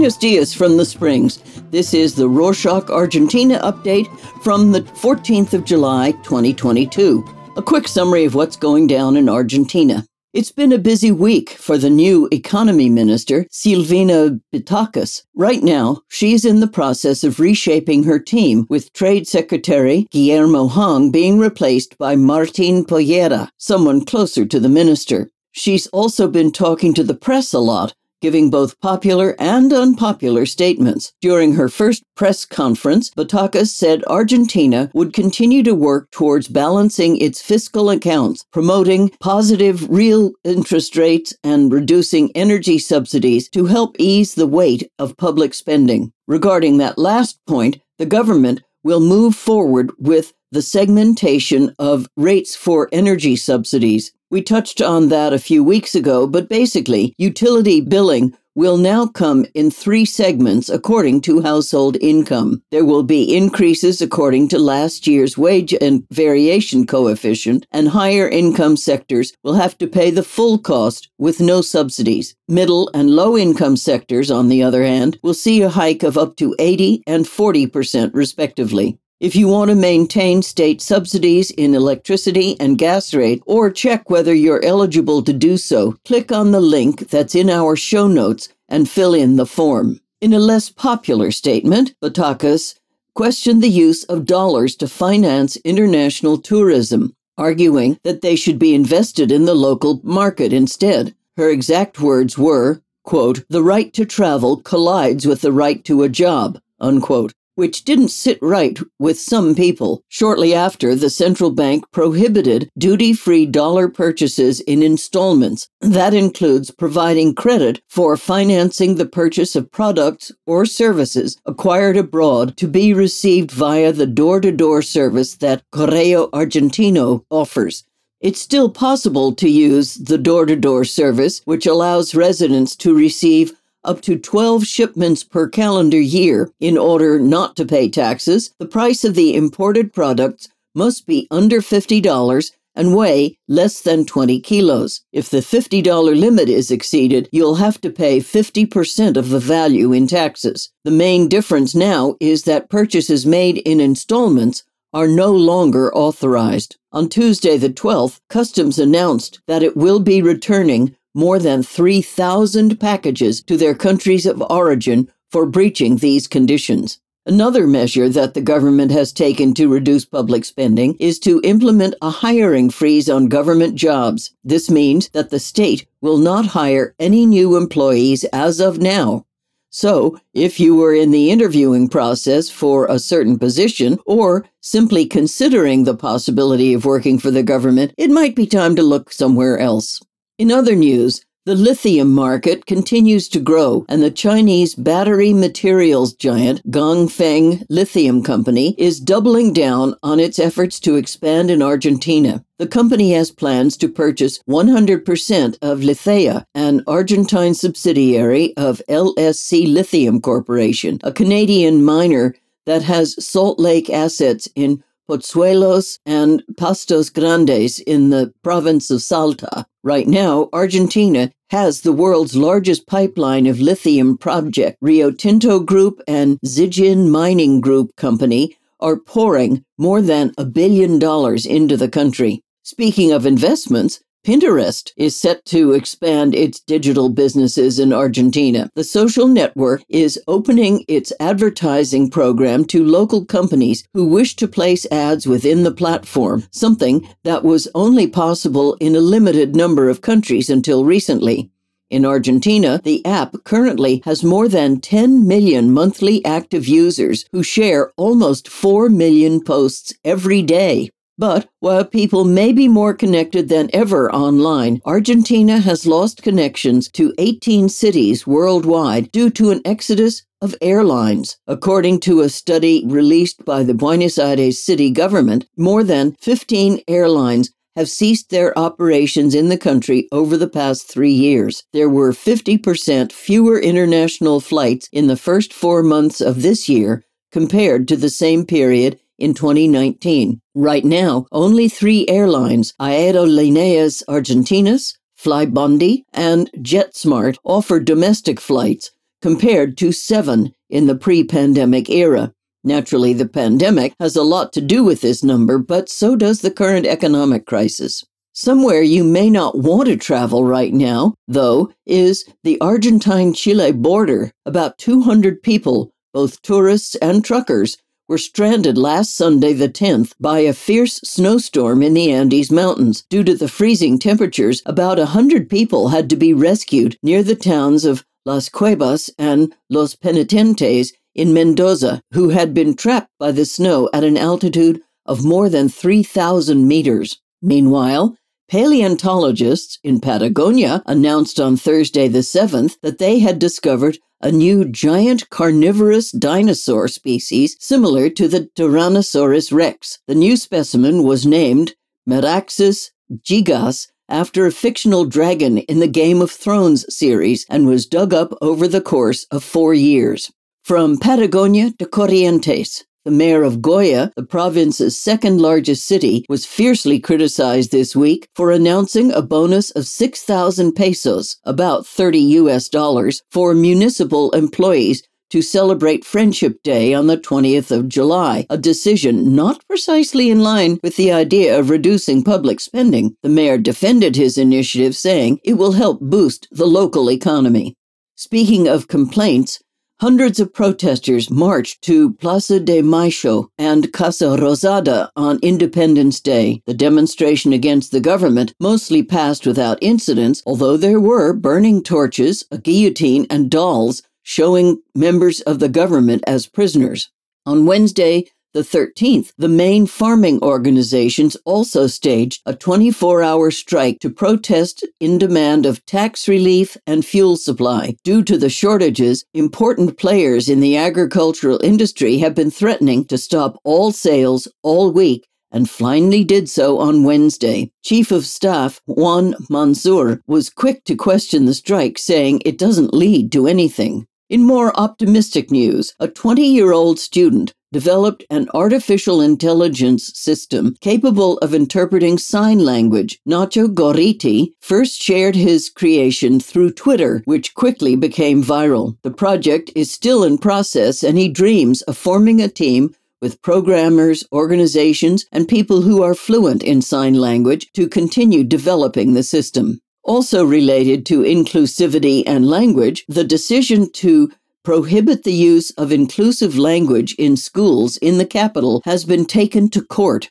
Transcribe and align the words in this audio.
Buenos 0.00 0.16
dias 0.16 0.54
from 0.54 0.78
the 0.78 0.86
Springs. 0.86 1.40
This 1.70 1.92
is 1.92 2.14
the 2.14 2.26
Rorschach 2.26 2.88
Argentina 2.88 3.60
update 3.62 4.08
from 4.42 4.72
the 4.72 4.80
14th 4.80 5.52
of 5.52 5.66
July, 5.66 6.12
2022. 6.22 7.22
A 7.58 7.62
quick 7.62 7.86
summary 7.86 8.24
of 8.24 8.34
what's 8.34 8.56
going 8.56 8.86
down 8.86 9.14
in 9.14 9.28
Argentina. 9.28 10.06
It's 10.32 10.52
been 10.52 10.72
a 10.72 10.78
busy 10.78 11.12
week 11.12 11.50
for 11.50 11.76
the 11.76 11.90
new 11.90 12.30
economy 12.32 12.88
minister, 12.88 13.44
Silvina 13.52 14.40
Batakis. 14.54 15.22
Right 15.34 15.62
now, 15.62 16.00
she's 16.08 16.46
in 16.46 16.60
the 16.60 16.66
process 16.66 17.22
of 17.22 17.38
reshaping 17.38 18.04
her 18.04 18.18
team, 18.18 18.66
with 18.70 18.94
Trade 18.94 19.28
Secretary 19.28 20.06
Guillermo 20.10 20.68
Hang 20.68 21.10
being 21.10 21.38
replaced 21.38 21.98
by 21.98 22.16
Martin 22.16 22.86
Pollera, 22.86 23.50
someone 23.58 24.06
closer 24.06 24.46
to 24.46 24.58
the 24.58 24.70
minister. 24.70 25.28
She's 25.52 25.88
also 25.88 26.26
been 26.26 26.52
talking 26.52 26.94
to 26.94 27.02
the 27.02 27.12
press 27.12 27.52
a 27.52 27.58
lot, 27.58 27.92
giving 28.20 28.50
both 28.50 28.80
popular 28.80 29.34
and 29.38 29.72
unpopular 29.72 30.46
statements. 30.46 31.12
During 31.20 31.54
her 31.54 31.68
first 31.68 32.04
press 32.16 32.44
conference, 32.44 33.10
Batakis 33.10 33.68
said 33.68 34.04
Argentina 34.06 34.90
would 34.94 35.12
continue 35.12 35.62
to 35.62 35.74
work 35.74 36.10
towards 36.10 36.48
balancing 36.48 37.16
its 37.16 37.40
fiscal 37.42 37.90
accounts, 37.90 38.44
promoting 38.52 39.10
positive 39.20 39.88
real 39.88 40.32
interest 40.44 40.96
rates, 40.96 41.34
and 41.42 41.72
reducing 41.72 42.30
energy 42.34 42.78
subsidies 42.78 43.48
to 43.50 43.66
help 43.66 43.96
ease 43.98 44.34
the 44.34 44.46
weight 44.46 44.90
of 44.98 45.16
public 45.16 45.54
spending. 45.54 46.12
Regarding 46.26 46.78
that 46.78 46.98
last 46.98 47.38
point, 47.46 47.78
the 47.98 48.06
government 48.06 48.62
will 48.82 49.00
move 49.00 49.34
forward 49.34 49.90
with 49.98 50.32
the 50.52 50.62
segmentation 50.62 51.74
of 51.78 52.08
rates 52.16 52.56
for 52.56 52.88
energy 52.92 53.36
subsidies. 53.36 54.12
We 54.30 54.42
touched 54.42 54.80
on 54.80 55.08
that 55.08 55.32
a 55.32 55.38
few 55.38 55.64
weeks 55.64 55.94
ago, 55.94 56.26
but 56.26 56.48
basically, 56.48 57.14
utility 57.18 57.80
billing 57.80 58.36
will 58.54 58.76
now 58.76 59.06
come 59.06 59.46
in 59.54 59.70
three 59.70 60.04
segments 60.04 60.68
according 60.68 61.20
to 61.20 61.40
household 61.40 61.96
income. 62.00 62.62
There 62.70 62.84
will 62.84 63.02
be 63.02 63.36
increases 63.36 64.02
according 64.02 64.48
to 64.48 64.58
last 64.58 65.06
year's 65.06 65.38
wage 65.38 65.72
and 65.80 66.04
variation 66.10 66.86
coefficient, 66.86 67.66
and 67.70 67.88
higher 67.88 68.28
income 68.28 68.76
sectors 68.76 69.32
will 69.44 69.54
have 69.54 69.78
to 69.78 69.86
pay 69.86 70.10
the 70.10 70.22
full 70.22 70.58
cost 70.58 71.10
with 71.18 71.40
no 71.40 71.60
subsidies. 71.60 72.34
Middle 72.48 72.90
and 72.92 73.10
low 73.10 73.36
income 73.36 73.76
sectors, 73.76 74.30
on 74.30 74.48
the 74.48 74.62
other 74.62 74.84
hand, 74.84 75.18
will 75.22 75.34
see 75.34 75.62
a 75.62 75.68
hike 75.68 76.02
of 76.02 76.18
up 76.18 76.36
to 76.36 76.54
80 76.58 77.02
and 77.06 77.24
40% 77.24 78.10
respectively. 78.12 78.98
If 79.20 79.36
you 79.36 79.48
want 79.48 79.68
to 79.68 79.74
maintain 79.74 80.40
state 80.40 80.80
subsidies 80.80 81.50
in 81.50 81.74
electricity 81.74 82.58
and 82.58 82.78
gas 82.78 83.12
rate 83.12 83.42
or 83.44 83.70
check 83.70 84.08
whether 84.08 84.32
you're 84.32 84.64
eligible 84.64 85.22
to 85.24 85.34
do 85.34 85.58
so, 85.58 85.98
click 86.06 86.32
on 86.32 86.52
the 86.52 86.60
link 86.62 87.10
that's 87.10 87.34
in 87.34 87.50
our 87.50 87.76
show 87.76 88.06
notes 88.06 88.48
and 88.66 88.88
fill 88.88 89.12
in 89.12 89.36
the 89.36 89.44
form. 89.44 90.00
In 90.22 90.32
a 90.32 90.38
less 90.38 90.70
popular 90.70 91.30
statement, 91.32 91.94
Batakis 92.02 92.76
questioned 93.14 93.62
the 93.62 93.68
use 93.68 94.04
of 94.04 94.24
dollars 94.24 94.74
to 94.76 94.88
finance 94.88 95.56
international 95.66 96.38
tourism, 96.38 97.14
arguing 97.36 97.98
that 98.04 98.22
they 98.22 98.36
should 98.36 98.58
be 98.58 98.74
invested 98.74 99.30
in 99.30 99.44
the 99.44 99.54
local 99.54 100.00
market 100.02 100.50
instead. 100.50 101.14
Her 101.36 101.50
exact 101.50 102.00
words 102.00 102.38
were, 102.38 102.80
quote, 103.04 103.44
the 103.50 103.62
right 103.62 103.92
to 103.92 104.06
travel 104.06 104.62
collides 104.62 105.26
with 105.26 105.42
the 105.42 105.52
right 105.52 105.84
to 105.84 106.04
a 106.04 106.08
job, 106.08 106.58
unquote 106.80 107.34
which 107.60 107.84
didn't 107.84 108.08
sit 108.08 108.38
right 108.40 108.78
with 108.98 109.20
some 109.20 109.54
people. 109.54 110.02
Shortly 110.08 110.54
after, 110.54 110.94
the 110.94 111.10
central 111.10 111.50
bank 111.50 111.84
prohibited 111.92 112.70
duty 112.78 113.12
free 113.12 113.44
dollar 113.44 113.86
purchases 113.86 114.60
in 114.60 114.82
installments. 114.82 115.68
That 115.82 116.14
includes 116.14 116.70
providing 116.70 117.34
credit 117.34 117.82
for 117.86 118.16
financing 118.16 118.94
the 118.94 119.04
purchase 119.04 119.54
of 119.54 119.70
products 119.70 120.32
or 120.46 120.64
services 120.64 121.36
acquired 121.44 121.98
abroad 121.98 122.56
to 122.56 122.66
be 122.66 122.94
received 122.94 123.50
via 123.50 123.92
the 123.92 124.06
door 124.06 124.40
to 124.40 124.52
door 124.52 124.80
service 124.80 125.34
that 125.36 125.62
Correo 125.70 126.28
Argentino 126.30 127.26
offers. 127.28 127.84
It's 128.20 128.40
still 128.40 128.70
possible 128.70 129.34
to 129.34 129.48
use 129.48 129.94
the 129.96 130.18
door 130.18 130.46
to 130.46 130.54
door 130.54 130.84
service, 130.84 131.40
which 131.46 131.66
allows 131.66 132.14
residents 132.14 132.76
to 132.76 132.94
receive 132.94 133.52
up 133.84 134.00
to 134.02 134.18
12 134.18 134.64
shipments 134.64 135.24
per 135.24 135.48
calendar 135.48 136.00
year 136.00 136.50
in 136.60 136.76
order 136.76 137.18
not 137.18 137.56
to 137.56 137.64
pay 137.64 137.88
taxes, 137.88 138.54
the 138.58 138.66
price 138.66 139.04
of 139.04 139.14
the 139.14 139.34
imported 139.34 139.92
products 139.92 140.48
must 140.74 141.06
be 141.06 141.26
under 141.30 141.60
$50 141.60 142.52
and 142.76 142.94
weigh 142.94 143.36
less 143.48 143.80
than 143.80 144.06
20 144.06 144.40
kilos. 144.40 145.02
If 145.12 145.28
the 145.28 145.38
$50 145.38 146.18
limit 146.18 146.48
is 146.48 146.70
exceeded, 146.70 147.28
you'll 147.32 147.56
have 147.56 147.80
to 147.80 147.90
pay 147.90 148.20
50% 148.20 149.16
of 149.16 149.30
the 149.30 149.40
value 149.40 149.92
in 149.92 150.06
taxes. 150.06 150.70
The 150.84 150.90
main 150.90 151.28
difference 151.28 151.74
now 151.74 152.16
is 152.20 152.44
that 152.44 152.70
purchases 152.70 153.26
made 153.26 153.58
in 153.58 153.80
installments 153.80 154.62
are 154.92 155.08
no 155.08 155.32
longer 155.32 155.94
authorized. 155.94 156.76
On 156.92 157.08
Tuesday, 157.08 157.56
the 157.56 157.70
12th, 157.70 158.20
Customs 158.28 158.78
announced 158.78 159.40
that 159.46 159.62
it 159.62 159.76
will 159.76 160.00
be 160.00 160.22
returning 160.22 160.96
more 161.14 161.38
than 161.38 161.62
3,000 161.62 162.78
packages 162.78 163.42
to 163.42 163.56
their 163.56 163.74
countries 163.74 164.26
of 164.26 164.42
origin 164.50 165.10
for 165.30 165.46
breaching 165.46 165.96
these 165.96 166.26
conditions. 166.26 167.00
Another 167.26 167.66
measure 167.66 168.08
that 168.08 168.34
the 168.34 168.40
government 168.40 168.90
has 168.90 169.12
taken 169.12 169.52
to 169.54 169.68
reduce 169.68 170.04
public 170.04 170.44
spending 170.44 170.96
is 170.98 171.18
to 171.20 171.40
implement 171.44 171.94
a 172.00 172.10
hiring 172.10 172.70
freeze 172.70 173.10
on 173.10 173.28
government 173.28 173.74
jobs. 173.74 174.32
This 174.42 174.70
means 174.70 175.10
that 175.10 175.30
the 175.30 175.38
state 175.38 175.86
will 176.00 176.18
not 176.18 176.46
hire 176.46 176.94
any 176.98 177.26
new 177.26 177.56
employees 177.56 178.24
as 178.32 178.58
of 178.58 178.78
now. 178.78 179.26
So, 179.68 180.18
if 180.34 180.58
you 180.58 180.74
were 180.74 180.94
in 180.94 181.12
the 181.12 181.30
interviewing 181.30 181.88
process 181.88 182.50
for 182.50 182.86
a 182.86 182.98
certain 182.98 183.38
position 183.38 184.00
or 184.06 184.44
simply 184.60 185.06
considering 185.06 185.84
the 185.84 185.94
possibility 185.94 186.74
of 186.74 186.84
working 186.84 187.18
for 187.18 187.30
the 187.30 187.44
government, 187.44 187.94
it 187.96 188.10
might 188.10 188.34
be 188.34 188.46
time 188.46 188.74
to 188.74 188.82
look 188.82 189.12
somewhere 189.12 189.58
else. 189.58 190.00
In 190.40 190.50
other 190.50 190.74
news, 190.74 191.22
the 191.44 191.54
lithium 191.54 192.14
market 192.14 192.64
continues 192.64 193.28
to 193.28 193.40
grow, 193.40 193.84
and 193.90 194.02
the 194.02 194.10
Chinese 194.10 194.74
battery 194.74 195.34
materials 195.34 196.14
giant 196.14 196.62
Ganfeng 196.70 197.66
Lithium 197.68 198.22
Company 198.22 198.74
is 198.78 199.00
doubling 199.00 199.52
down 199.52 199.96
on 200.02 200.18
its 200.18 200.38
efforts 200.38 200.80
to 200.80 200.96
expand 200.96 201.50
in 201.50 201.60
Argentina. 201.60 202.42
The 202.56 202.66
company 202.66 203.12
has 203.12 203.30
plans 203.30 203.76
to 203.76 203.88
purchase 203.90 204.42
100% 204.48 205.58
of 205.60 205.80
Lithea, 205.80 206.46
an 206.54 206.84
Argentine 206.86 207.52
subsidiary 207.52 208.56
of 208.56 208.80
LSC 208.88 209.70
Lithium 209.70 210.22
Corporation, 210.22 211.00
a 211.04 211.12
Canadian 211.12 211.84
miner 211.84 212.34
that 212.64 212.82
has 212.84 213.22
Salt 213.22 213.58
Lake 213.58 213.90
assets 213.90 214.48
in 214.54 214.82
Pozuelos 215.10 215.98
and 216.06 216.40
Pastos 216.56 217.12
Grandes 217.12 217.80
in 217.80 218.10
the 218.10 218.32
province 218.44 218.92
of 218.92 219.02
Salta. 219.02 219.66
Right 219.82 220.06
now, 220.06 220.48
Argentina 220.52 221.32
has 221.50 221.80
the 221.80 221.92
world's 221.92 222.36
largest 222.36 222.86
pipeline 222.86 223.48
of 223.48 223.58
lithium 223.58 224.16
project. 224.16 224.76
Rio 224.80 225.10
Tinto 225.10 225.58
Group 225.58 226.00
and 226.06 226.38
Zijin 226.46 227.08
Mining 227.08 227.60
Group 227.60 227.96
Company 227.96 228.56
are 228.78 228.96
pouring 228.96 229.64
more 229.78 230.00
than 230.00 230.32
a 230.38 230.44
billion 230.44 231.00
dollars 231.00 231.44
into 231.44 231.76
the 231.76 231.88
country. 231.88 232.40
Speaking 232.62 233.10
of 233.10 233.26
investments, 233.26 234.00
Pinterest 234.22 234.92
is 234.98 235.16
set 235.16 235.46
to 235.46 235.72
expand 235.72 236.34
its 236.34 236.60
digital 236.60 237.08
businesses 237.08 237.78
in 237.78 237.90
Argentina. 237.90 238.68
The 238.74 238.84
social 238.84 239.26
network 239.26 239.82
is 239.88 240.20
opening 240.28 240.84
its 240.88 241.10
advertising 241.18 242.10
program 242.10 242.66
to 242.66 242.84
local 242.84 243.24
companies 243.24 243.82
who 243.94 244.04
wish 244.04 244.36
to 244.36 244.46
place 244.46 244.84
ads 244.92 245.26
within 245.26 245.62
the 245.62 245.72
platform, 245.72 246.44
something 246.50 247.08
that 247.24 247.44
was 247.44 247.66
only 247.74 248.06
possible 248.06 248.74
in 248.74 248.94
a 248.94 249.00
limited 249.00 249.56
number 249.56 249.88
of 249.88 250.02
countries 250.02 250.50
until 250.50 250.84
recently. 250.84 251.50
In 251.88 252.04
Argentina, 252.04 252.78
the 252.84 253.04
app 253.06 253.34
currently 253.44 254.02
has 254.04 254.22
more 254.22 254.48
than 254.48 254.82
10 254.82 255.26
million 255.26 255.72
monthly 255.72 256.22
active 256.26 256.68
users 256.68 257.24
who 257.32 257.42
share 257.42 257.90
almost 257.96 258.48
4 258.48 258.90
million 258.90 259.42
posts 259.42 259.94
every 260.04 260.42
day. 260.42 260.90
But 261.20 261.50
while 261.60 261.84
people 261.84 262.24
may 262.24 262.50
be 262.50 262.66
more 262.66 262.94
connected 262.94 263.50
than 263.50 263.68
ever 263.74 264.10
online, 264.10 264.80
Argentina 264.86 265.58
has 265.58 265.84
lost 265.86 266.22
connections 266.22 266.88
to 266.92 267.12
18 267.18 267.68
cities 267.68 268.26
worldwide 268.26 269.12
due 269.12 269.28
to 269.32 269.50
an 269.50 269.60
exodus 269.66 270.22
of 270.40 270.56
airlines. 270.62 271.36
According 271.46 272.00
to 272.00 272.22
a 272.22 272.30
study 272.30 272.84
released 272.86 273.44
by 273.44 273.62
the 273.64 273.74
Buenos 273.74 274.16
Aires 274.16 274.58
city 274.58 274.90
government, 274.90 275.44
more 275.58 275.84
than 275.84 276.16
15 276.22 276.80
airlines 276.88 277.50
have 277.76 277.90
ceased 277.90 278.30
their 278.30 278.58
operations 278.58 279.34
in 279.34 279.50
the 279.50 279.58
country 279.58 280.08
over 280.12 280.38
the 280.38 280.48
past 280.48 280.88
three 280.88 281.12
years. 281.12 281.64
There 281.74 281.90
were 281.90 282.12
50% 282.12 283.12
fewer 283.12 283.60
international 283.60 284.40
flights 284.40 284.88
in 284.90 285.06
the 285.06 285.18
first 285.18 285.52
four 285.52 285.82
months 285.82 286.22
of 286.22 286.40
this 286.40 286.66
year 286.66 287.04
compared 287.30 287.86
to 287.88 287.96
the 287.98 288.08
same 288.08 288.46
period 288.46 288.98
in 289.20 289.34
2019. 289.34 290.40
Right 290.54 290.84
now, 290.84 291.26
only 291.30 291.68
three 291.68 292.06
airlines, 292.08 292.74
Aerolíneas 292.80 294.02
Argentinas, 294.08 294.94
Flybondi, 295.18 296.02
and 296.12 296.50
JetSmart, 296.56 297.36
offer 297.44 297.78
domestic 297.78 298.40
flights, 298.40 298.90
compared 299.22 299.76
to 299.78 299.92
seven 299.92 300.52
in 300.68 300.86
the 300.86 300.96
pre 300.96 301.22
pandemic 301.22 301.90
era. 301.90 302.32
Naturally, 302.64 303.12
the 303.12 303.28
pandemic 303.28 303.94
has 304.00 304.16
a 304.16 304.22
lot 304.22 304.52
to 304.52 304.60
do 304.60 304.84
with 304.84 305.00
this 305.00 305.22
number, 305.24 305.58
but 305.58 305.88
so 305.88 306.16
does 306.16 306.40
the 306.40 306.50
current 306.50 306.86
economic 306.86 307.46
crisis. 307.46 308.04
Somewhere 308.32 308.82
you 308.82 309.02
may 309.02 309.28
not 309.28 309.58
want 309.58 309.88
to 309.88 309.96
travel 309.96 310.44
right 310.44 310.72
now, 310.72 311.14
though, 311.26 311.72
is 311.84 312.24
the 312.44 312.60
Argentine 312.60 313.34
Chile 313.34 313.72
border. 313.72 314.30
About 314.46 314.78
200 314.78 315.42
people, 315.42 315.90
both 316.12 316.40
tourists 316.42 316.94
and 316.96 317.24
truckers, 317.24 317.76
were 318.10 318.18
stranded 318.18 318.76
last 318.76 319.16
Sunday, 319.16 319.52
the 319.52 319.68
10th, 319.68 320.14
by 320.18 320.40
a 320.40 320.52
fierce 320.52 320.96
snowstorm 321.04 321.80
in 321.80 321.94
the 321.94 322.10
Andes 322.10 322.50
Mountains. 322.50 323.04
Due 323.08 323.22
to 323.22 323.36
the 323.36 323.46
freezing 323.46 324.00
temperatures, 324.00 324.62
about 324.66 324.98
a 324.98 325.06
hundred 325.06 325.48
people 325.48 325.90
had 325.90 326.10
to 326.10 326.16
be 326.16 326.34
rescued 326.34 326.98
near 327.04 327.22
the 327.22 327.36
towns 327.36 327.84
of 327.84 328.04
Las 328.26 328.48
Cuevas 328.48 329.10
and 329.16 329.54
Los 329.68 329.94
Penitentes 329.94 330.92
in 331.14 331.32
Mendoza, 331.32 332.02
who 332.12 332.30
had 332.30 332.52
been 332.52 332.74
trapped 332.74 333.12
by 333.20 333.30
the 333.30 333.44
snow 333.44 333.88
at 333.94 334.02
an 334.02 334.16
altitude 334.16 334.82
of 335.06 335.24
more 335.24 335.48
than 335.48 335.68
3,000 335.68 336.66
meters. 336.66 337.20
Meanwhile, 337.40 338.16
paleontologists 338.50 339.78
in 339.84 340.00
Patagonia 340.00 340.82
announced 340.84 341.38
on 341.38 341.56
Thursday 341.56 342.08
the 342.08 342.18
7th 342.18 342.76
that 342.82 342.98
they 342.98 343.20
had 343.20 343.38
discovered 343.38 343.98
a 344.20 344.30
new 344.30 344.64
giant 344.64 345.30
carnivorous 345.30 346.10
dinosaur 346.10 346.88
species 346.88 347.56
similar 347.58 348.10
to 348.10 348.28
the 348.28 348.48
Tyrannosaurus 348.56 349.52
rex. 349.52 349.98
The 350.06 350.14
new 350.14 350.36
specimen 350.36 351.02
was 351.04 351.24
named 351.24 351.74
Meraxes 352.08 352.90
gigas 353.24 353.88
after 354.08 354.44
a 354.44 354.52
fictional 354.52 355.04
dragon 355.04 355.58
in 355.58 355.78
the 355.78 355.88
Game 355.88 356.20
of 356.20 356.30
Thrones 356.30 356.84
series 356.94 357.46
and 357.48 357.66
was 357.66 357.86
dug 357.86 358.12
up 358.12 358.32
over 358.42 358.66
the 358.66 358.80
course 358.80 359.26
of 359.30 359.44
four 359.44 359.72
years. 359.72 360.30
From 360.64 360.98
Patagonia 360.98 361.72
to 361.78 361.86
Corrientes, 361.86 362.84
the 363.04 363.10
mayor 363.10 363.42
of 363.42 363.62
Goya, 363.62 364.12
the 364.16 364.22
province's 364.22 365.00
second 365.00 365.40
largest 365.40 365.86
city, 365.86 366.24
was 366.28 366.44
fiercely 366.44 367.00
criticized 367.00 367.72
this 367.72 367.96
week 367.96 368.28
for 368.34 368.50
announcing 368.50 369.10
a 369.12 369.22
bonus 369.22 369.70
of 369.70 369.86
6,000 369.86 370.72
pesos, 370.72 371.38
about 371.44 371.86
30 371.86 372.18
US 372.18 372.68
dollars, 372.68 373.22
for 373.30 373.54
municipal 373.54 374.30
employees 374.32 375.02
to 375.30 375.42
celebrate 375.42 376.04
Friendship 376.04 376.62
Day 376.62 376.92
on 376.92 377.06
the 377.06 377.16
20th 377.16 377.70
of 377.70 377.88
July, 377.88 378.46
a 378.50 378.58
decision 378.58 379.34
not 379.34 379.64
precisely 379.68 380.28
in 380.28 380.40
line 380.40 380.78
with 380.82 380.96
the 380.96 381.12
idea 381.12 381.58
of 381.58 381.70
reducing 381.70 382.24
public 382.24 382.60
spending. 382.60 383.16
The 383.22 383.28
mayor 383.28 383.56
defended 383.56 384.16
his 384.16 384.36
initiative, 384.36 384.96
saying 384.96 385.38
it 385.44 385.54
will 385.54 385.72
help 385.72 386.00
boost 386.00 386.48
the 386.50 386.66
local 386.66 387.10
economy. 387.10 387.76
Speaking 388.16 388.68
of 388.68 388.88
complaints, 388.88 389.60
Hundreds 390.00 390.40
of 390.40 390.54
protesters 390.54 391.28
marched 391.28 391.82
to 391.82 392.14
Plaza 392.14 392.58
de 392.58 392.80
Mayo 392.80 393.50
and 393.58 393.92
Casa 393.92 394.34
Rosada 394.38 395.10
on 395.14 395.38
Independence 395.42 396.20
Day. 396.20 396.62
The 396.64 396.72
demonstration 396.72 397.52
against 397.52 397.92
the 397.92 398.00
government 398.00 398.54
mostly 398.58 399.02
passed 399.02 399.46
without 399.46 399.76
incidents, 399.82 400.42
although 400.46 400.78
there 400.78 400.98
were 400.98 401.34
burning 401.34 401.82
torches, 401.82 402.46
a 402.50 402.56
guillotine, 402.56 403.26
and 403.28 403.50
dolls 403.50 404.02
showing 404.22 404.80
members 404.94 405.42
of 405.42 405.58
the 405.58 405.68
government 405.68 406.24
as 406.26 406.46
prisoners. 406.46 407.10
On 407.44 407.66
Wednesday, 407.66 408.24
the 408.52 408.60
13th, 408.62 409.32
the 409.38 409.48
main 409.48 409.86
farming 409.86 410.42
organizations 410.42 411.36
also 411.44 411.86
staged 411.86 412.42
a 412.46 412.54
24 412.54 413.22
hour 413.22 413.50
strike 413.50 414.00
to 414.00 414.10
protest 414.10 414.84
in 414.98 415.18
demand 415.18 415.66
of 415.66 415.84
tax 415.86 416.26
relief 416.26 416.76
and 416.86 417.04
fuel 417.04 417.36
supply. 417.36 417.94
Due 418.02 418.24
to 418.24 418.36
the 418.36 418.50
shortages, 418.50 419.24
important 419.34 419.98
players 419.98 420.48
in 420.48 420.60
the 420.60 420.76
agricultural 420.76 421.60
industry 421.62 422.18
have 422.18 422.34
been 422.34 422.50
threatening 422.50 423.04
to 423.04 423.16
stop 423.16 423.58
all 423.64 423.92
sales 423.92 424.48
all 424.62 424.90
week 424.90 425.26
and 425.52 425.68
finally 425.68 426.24
did 426.24 426.48
so 426.48 426.78
on 426.78 427.04
Wednesday. 427.04 427.70
Chief 427.82 428.10
of 428.10 428.24
Staff 428.24 428.80
Juan 428.86 429.34
Manzur 429.50 430.20
was 430.26 430.50
quick 430.50 430.84
to 430.84 430.94
question 430.94 431.44
the 431.44 431.54
strike, 431.54 431.98
saying 431.98 432.42
it 432.44 432.58
doesn't 432.58 432.94
lead 432.94 433.32
to 433.32 433.46
anything. 433.46 434.06
In 434.28 434.44
more 434.44 434.72
optimistic 434.78 435.50
news, 435.50 435.92
a 435.98 436.06
20 436.06 436.46
year 436.46 436.72
old 436.72 437.00
student 437.00 437.52
developed 437.72 438.24
an 438.30 438.48
artificial 438.54 439.20
intelligence 439.20 440.12
system 440.18 440.76
capable 440.80 441.38
of 441.38 441.54
interpreting 441.54 442.18
sign 442.18 442.58
language. 442.58 443.20
Nacho 443.28 443.68
Gorriti 443.72 444.52
first 444.60 445.00
shared 445.00 445.36
his 445.36 445.70
creation 445.70 446.40
through 446.40 446.72
Twitter, 446.72 447.22
which 447.24 447.54
quickly 447.54 447.96
became 447.96 448.42
viral. 448.42 448.96
The 449.02 449.10
project 449.10 449.70
is 449.74 449.90
still 449.90 450.24
in 450.24 450.38
process, 450.38 451.02
and 451.02 451.16
he 451.16 451.28
dreams 451.28 451.82
of 451.82 451.96
forming 451.96 452.40
a 452.40 452.48
team 452.48 452.94
with 453.20 453.42
programmers, 453.42 454.24
organizations, 454.32 455.26
and 455.30 455.46
people 455.46 455.82
who 455.82 456.02
are 456.02 456.14
fluent 456.14 456.62
in 456.62 456.80
sign 456.80 457.14
language 457.14 457.70
to 457.74 457.88
continue 457.88 458.42
developing 458.42 459.14
the 459.14 459.22
system. 459.22 459.80
Also 460.02 460.42
related 460.44 461.04
to 461.06 461.22
inclusivity 461.22 462.22
and 462.26 462.48
language, 462.48 463.04
the 463.08 463.24
decision 463.24 463.92
to 463.92 464.32
prohibit 464.70 465.24
the 465.24 465.32
use 465.32 465.72
of 465.72 465.90
inclusive 465.90 466.56
language 466.56 467.12
in 467.14 467.36
schools 467.36 467.96
in 467.96 468.18
the 468.18 468.24
capital 468.24 468.82
has 468.84 469.04
been 469.04 469.24
taken 469.24 469.68
to 469.68 469.82
court 469.82 470.30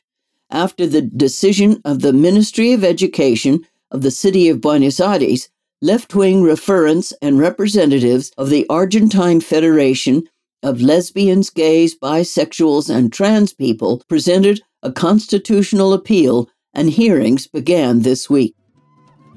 after 0.50 0.86
the 0.86 1.02
decision 1.02 1.78
of 1.84 2.00
the 2.00 2.14
Ministry 2.14 2.72
of 2.72 2.82
Education 2.82 3.66
of 3.90 4.00
the 4.00 4.10
city 4.10 4.48
of 4.48 4.62
Buenos 4.62 4.98
Aires, 4.98 5.50
left 5.82 6.14
wing 6.14 6.42
referents 6.42 7.12
and 7.20 7.38
representatives 7.38 8.32
of 8.38 8.48
the 8.48 8.66
Argentine 8.70 9.42
Federation 9.42 10.22
of 10.62 10.80
Lesbians, 10.80 11.50
Gays, 11.50 11.94
Bisexuals, 11.98 12.88
and 12.88 13.12
Trans 13.12 13.52
People 13.52 14.02
presented 14.08 14.62
a 14.82 14.90
constitutional 14.90 15.92
appeal, 15.92 16.48
and 16.72 16.88
hearings 16.88 17.46
began 17.46 18.00
this 18.00 18.30
week. 18.30 18.54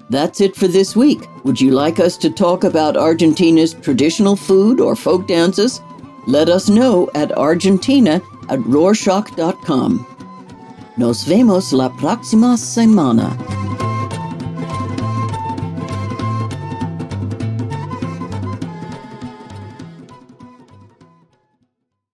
That's 0.09 0.41
it 0.41 0.55
for 0.55 0.67
this 0.67 0.95
week. 0.95 1.27
Would 1.43 1.59
you 1.59 1.71
like 1.71 1.99
us 1.99 2.17
to 2.17 2.29
talk 2.29 2.63
about 2.63 2.97
Argentina's 2.97 3.73
traditional 3.73 4.35
food 4.35 4.79
or 4.79 4.95
folk 4.95 5.27
dances? 5.27 5.81
Let 6.27 6.49
us 6.49 6.69
know 6.69 7.09
at 7.15 7.31
argentina 7.37 8.21
at 8.49 8.59
rorschach.com. 8.59 10.05
Nos 10.97 11.23
vemos 11.23 11.73
la 11.73 11.89
próxima 11.89 12.57
semana. 12.57 13.52